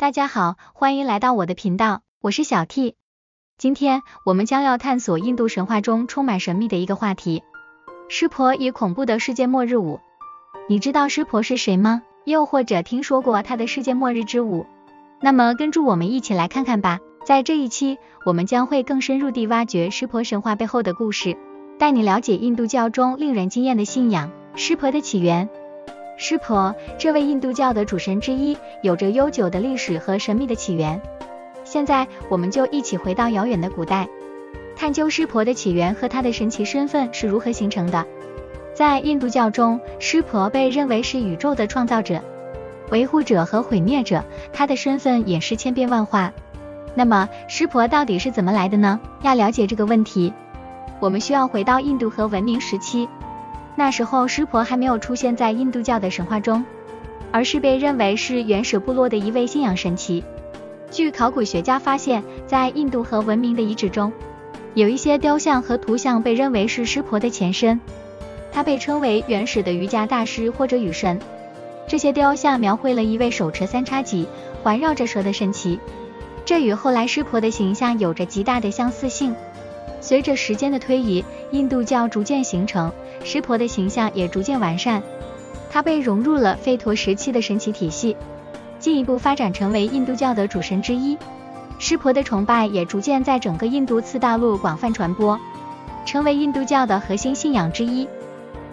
[0.00, 2.94] 大家好，欢迎来到我的频道，我是小 T。
[3.58, 7.42] 今天我们将要探索印度神话中充满神秘的一个话题——
[8.08, 9.98] 湿婆与恐怖的世界末日舞。
[10.68, 12.04] 你知道湿婆是谁吗？
[12.24, 14.66] 又或者听说过他的世界末日之舞？
[15.20, 17.00] 那么跟住我们一起来看看吧。
[17.24, 21.36] 在这一期，我们将会更深入地挖掘湿婆神话背后的故事，
[21.76, 25.50] 带你了解印度教中令人惊艳的信仰——湿婆的起源。
[26.20, 31.00] 湿婆，这位印度教的主神之一，有着悠久的历史和神秘的起源。
[31.62, 34.08] 现在，我们就一起回到遥远的古代，
[34.74, 38.04] 探究湿婆的起源和他的神奇身份是如何形成的。
[38.74, 42.20] 在印度教中，湿婆被认为是宇宙的创造者、
[42.90, 46.32] 维护者和毁灭者，他的身份也是千变万化。
[46.96, 48.98] 那么，湿婆到底是怎么来的呢？
[49.22, 50.32] 要了解这个问题，
[50.98, 53.08] 我们需要回到印度和文明时期。
[53.78, 56.64] 那时候，湿婆还没有出现在印度教的神话中，
[57.30, 60.24] 而是被认为是原始部落的一位信仰神奇。
[60.90, 64.12] 据考古学家发现，在印度和文明的遗址中，
[64.74, 67.80] 有一些雕像和图像被认为是湿婆的前身。
[68.50, 71.20] 他被称为原始的瑜伽大师或者雨神。
[71.86, 74.26] 这些雕像描绘了一位手持三叉戟、
[74.64, 75.78] 环绕着蛇的神奇，
[76.44, 79.36] 这与后来湿婆的形象有着极大的相似性。
[80.08, 82.90] 随着时间的推移，印度教逐渐形成。
[83.24, 85.02] 湿婆的形象也逐渐完善，
[85.68, 88.16] 他被融入了吠陀时期的神奇体系，
[88.78, 91.18] 进一步发展成为印度教的主神之一。
[91.78, 95.38] 湿婆的崇拜也逐渐在整个印度次大陆广泛传播，
[96.06, 98.08] 成为印度教的核心信仰之一。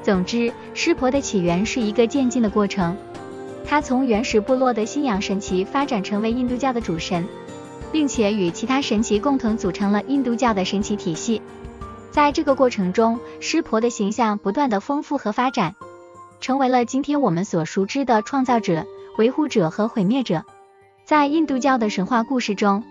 [0.03, 2.95] 总之，湿婆的起源是一个渐进的过程，
[3.65, 7.27] 他从原始部落的信仰神奇发展成为印度教的主神，
[7.91, 11.41] 并且与其他神奇共同组成了印度教的神奇体系。
[12.11, 15.75] 在这个过程中，湿婆的形象不断的丰富和发展，
[16.39, 18.85] 成为了今天我们所熟知的创造者、
[19.17, 20.43] 维护者和毁灭者。
[21.03, 22.83] 在印度教的神话故事中，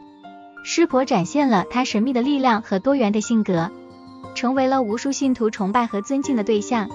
[0.62, 3.70] 湿婆展现了他神秘的力量和多元的性格，
[4.34, 6.90] 成为了无数信徒崇拜和尊敬的对象。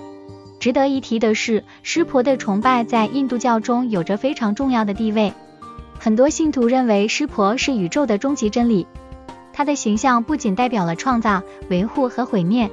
[0.60, 5.34] 值得一提的是，湿婆的崇拜在印度教中有着非常重要的地位，
[6.02, 8.88] 很多信徒认为湿婆是宇宙的终极真理。
[9.52, 12.72] 他的形象不仅代表了创造、维护和毁灭，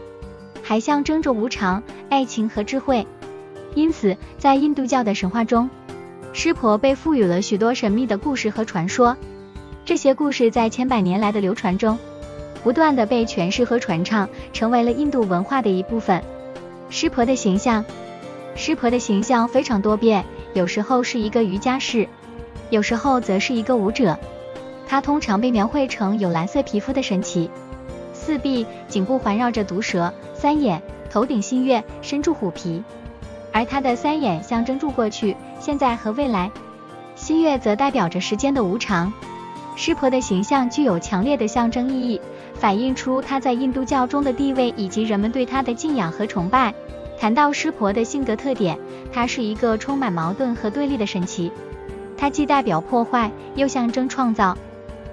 [0.63, 3.05] 还象征着无常、爱情和智慧。
[3.75, 5.69] 因此，在印度教的神话中，
[6.33, 9.17] 湿婆被赋予了许多神秘的故事和传说。
[9.85, 11.99] 这些故事在千百年来的流传中，
[12.63, 16.23] 不断的被诠释和传唱，成为了印度文化的一部分。
[16.91, 17.85] 湿婆的形象，
[18.55, 22.09] 湿婆的形象非常多变，有时候是一个瑜伽士，
[22.71, 24.19] 有时候则是一个舞者。
[24.89, 27.51] 他通常被描绘成有蓝色皮肤的神奇，
[28.13, 32.85] 四臂、颈部环绕着毒蛇，三眼，头顶新月，身住虎皮。
[33.53, 36.51] 而他的三眼象征住过去、现在和未来，
[37.17, 39.13] 新月则代表着时间的无常。
[39.75, 42.21] 湿婆的形象具有强烈的象征意义，
[42.55, 46.73] 反映出他在印度教中的地位以及人们对他的敬仰和崇拜。
[47.19, 48.79] 谈到湿婆的性格特点，
[49.13, 51.51] 他是一个充满矛盾和对立的神奇，
[52.17, 54.57] 它既代表破坏，又象征创造。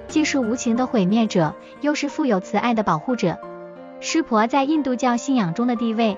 [0.08, 3.40] 既是无情的毁灭者，又是富有慈爱的保护者。
[4.00, 6.18] 湿婆在印度教信仰中的地位，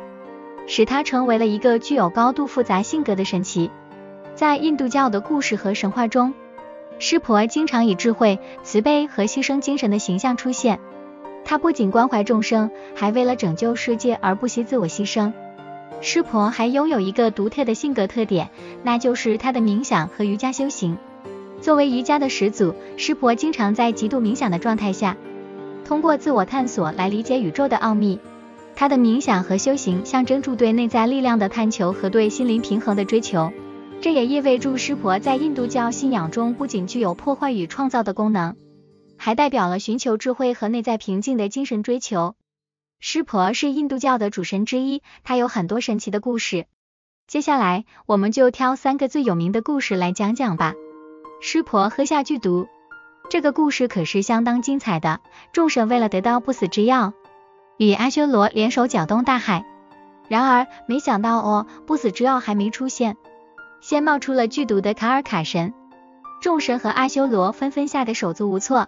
[0.67, 3.71] 使他成为了一个具有高度复杂性格的神奇。
[4.33, 6.33] 在印度教的故事和神话中，
[6.99, 10.79] 湿婆经常以智慧、慈悲和牺牲精神的形象出现。
[11.45, 15.31] 他不仅关怀众生，还为了拯救世界而不惜自我牺牲。
[16.01, 18.49] 湿婆还拥有一个独特的性格特点，
[18.83, 20.97] 那就是她的冥想和瑜伽修行。
[21.61, 25.17] 作为瑜伽的始祖，湿婆经常在极度冥想的状态下，
[25.83, 28.19] 通过自我探索来理解宇宙的奥秘。
[28.75, 33.51] 她的冥想和修行象征住对内在力量的探求和对心灵平衡的追求。
[34.01, 38.55] 这也意味着湿婆在印度教信仰中不仅具有破坏与创造的功能，
[39.17, 42.35] 还代表了寻求智慧和内在平静的精神追求。
[43.07, 46.65] 湿婆是印度教的主神之一，他有很多神奇的故事。
[47.27, 50.73] 接下来，我们就挑三个最有名的故事来讲讲吧。
[51.39, 52.65] 湿婆喝下剧毒，
[53.29, 55.19] 这个故事可是相当精彩的。
[55.53, 57.13] 众神为了得到不死之药，
[57.77, 59.67] 与阿修罗联手搅动大海。
[60.27, 63.17] 然而没想到哦，不死之药还没出现，
[63.81, 65.75] 先冒出了剧毒的卡尔卡神。
[66.41, 68.87] 众神和阿修罗纷纷吓得手足无措。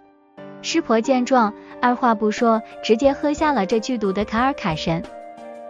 [0.60, 5.02] 湿婆见状，二话不说，直接喝下了这剧毒的卡尔卡神，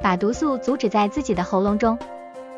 [0.00, 1.99] 把毒素阻止在自己的喉咙中。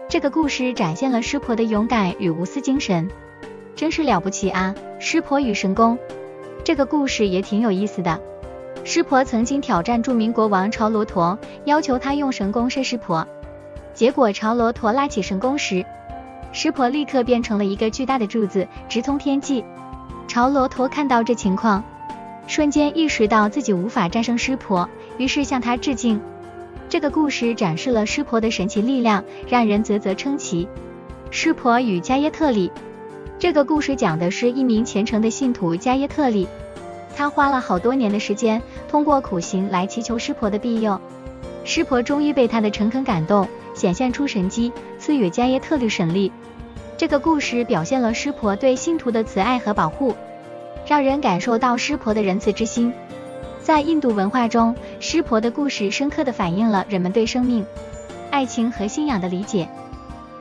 [0.09, 3.09] 这个故事展现了湿婆的勇敢与无私精神。
[3.77, 4.75] 真是了不起啊！
[4.99, 5.99] 湿婆与神功，
[6.65, 8.21] 这个故事也挺有意思的。
[8.85, 13.26] 湿婆曾经挑战著名国王朝罗陀，要求他用神功射湿婆。
[13.94, 15.85] 结果朝罗陀拉起神功时，
[16.53, 19.65] 湿婆立刻变成了一个巨大的柱子，直通天际。
[20.29, 21.83] 朝罗陀看到这情况，
[22.50, 26.20] 瞬间意识到自己无法战胜湿婆，于是向他致敬。
[26.88, 30.67] 这个故事展示了湿婆的神奇力量，让人啧啧称奇。
[31.31, 32.73] 湿婆与迦耶特里，
[33.38, 36.49] 这个故事讲的是一名虔诚的信徒迦耶特里，
[37.14, 41.00] 他花了好多年的时间，通过苦行来祈求湿婆的庇佑。
[41.62, 46.32] 湿婆终于被他的诚恳感动，显现出神迹，赐予迦耶特里神力。
[46.97, 50.17] 这个故事表现了湿婆对信徒的慈爱和保护，
[50.90, 52.92] 让人感受到湿婆的仁慈之心。
[53.62, 57.64] 在印度文化中，湿婆的故事深刻地反映了人们对生命、
[58.32, 59.69] 爱情和信仰的理解。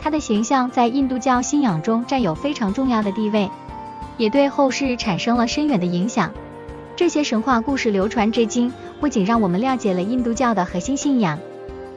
[0.02, 3.48] 他的形象在印度教信仰中占有非常重要的地位，
[4.18, 6.34] 也对后世产生了深远的影响。
[6.96, 11.38] 这些神话故事流传至今，不仅让我们了解了印度教的核心信仰，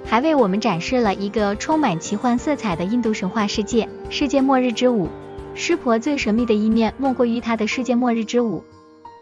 [0.05, 3.89] 还为我们展示了一个充满奇幻色彩的印度神话世界。
[4.11, 5.09] 世界末日之舞，
[5.55, 8.65] 湿婆最神秘的一面莫过于她的世界末日之舞。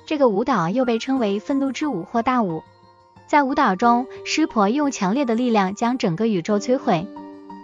[0.06, 2.62] 这个舞蹈又被称为愤怒之舞或大舞，
[3.26, 7.06] 在舞蹈中，湿婆用强烈的力量将整个宇宙摧毁，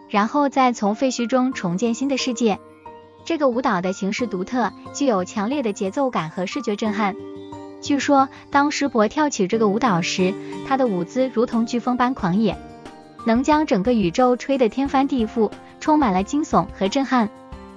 [0.09, 2.59] 然后再从废墟中重建新的世界。
[3.25, 7.17] 这个舞蹈的形式独特，具有强烈的节奏感和视觉震撼。
[7.81, 10.33] 据说，当湿婆跳起这个舞蹈时，
[10.69, 12.57] 她的舞姿如同飓风般狂野，
[13.25, 17.29] 能将整个宇宙吹得天翻地覆，充满了惊悚和震撼。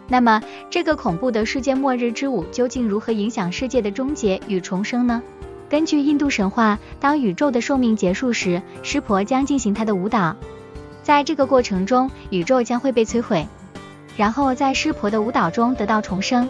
[0.09, 5.21] 那么，这个恐怖的世界末日之舞究竟如何影响世界的终结与重生呢？
[5.69, 10.35] 根据印度神话，当宇宙的寿命结束时，湿婆将进行他的舞蹈。
[11.03, 13.47] 在这个过程中，宇宙将会被摧毁，
[14.17, 16.49] 然后在湿婆的舞蹈中得到重生。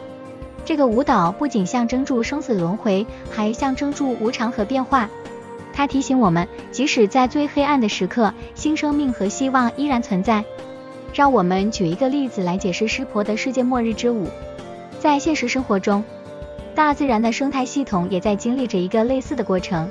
[0.63, 5.09] 这个舞蹈不仅象征住生死轮回，还象征住无常和变化。
[5.73, 10.45] 它提醒我们，即使在最黑暗的时刻，新生命和希望依然存在。
[11.13, 14.27] 让我们举一个例子来解释湿婆的世界末日之舞。
[14.99, 16.03] 在现实生活中，
[16.75, 19.89] 大自然的生态系统也在经历着一个类似的过程。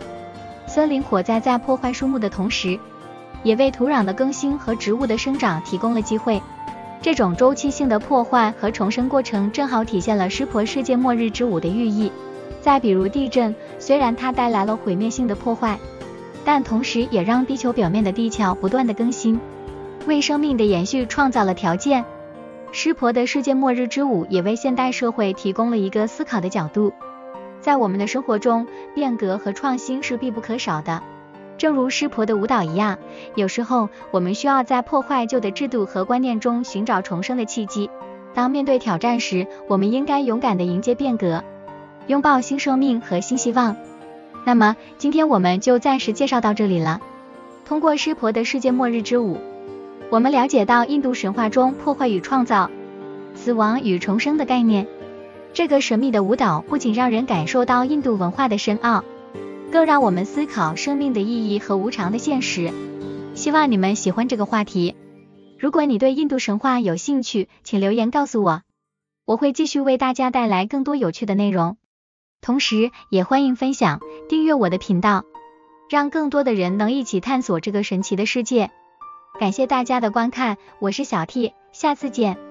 [0.66, 2.78] 森林火灾在破坏树木的同时，
[3.42, 6.40] 也为土壤的更新和植物的生长提供了机会。
[7.00, 12.10] 这种周期性的破坏和重生过程，正好体现了湿婆世界末日之舞的寓意。
[12.60, 15.78] 再比如地震，虽然它带来了毁灭性的破坏，
[16.44, 19.40] 但同时也让地球表面的地壳不断的更新。
[20.08, 22.04] 为生命的延续创造了条件。
[22.72, 26.92] 湿婆的世界末日之舞也为现代社会提供了一个思考的角度。
[27.60, 31.02] 在我们的生活中，变革和创新是必不可少的。
[31.58, 32.98] 正如湿婆的舞蹈一样，
[33.34, 37.90] 有时候我们需要在破坏旧的制度和观念中寻找重生的契机。
[38.32, 41.42] 当面对挑战时，我们应该勇敢地迎接变革，
[42.06, 43.76] 拥抱新生命和新希望。
[44.44, 47.00] 那么，今天我们就暂时介绍到这里了。
[47.64, 49.38] 通过湿婆的世界末日之舞。
[50.10, 52.70] 我们了解到印度神话中破坏与创造、
[53.34, 54.86] 死亡与重生的概念。
[55.52, 59.04] 这个神秘的舞蹈不仅让人感受到印度文化的深奥，
[59.70, 62.72] 更让我们思考生命的意义和无常的现实。
[63.34, 64.94] 希望你们喜欢这个话题。
[65.58, 68.62] 如果你对印度神话有兴趣，请留言告诉我，
[69.26, 71.76] 我会继续为大家带来更多有趣的内容。
[72.40, 75.24] 同时，也欢迎分享、订阅我的频道，
[75.90, 78.70] 让更多的人能一起探索这个神奇的世界。
[79.38, 82.47] 感谢大家的观看，我是小 T，下次见。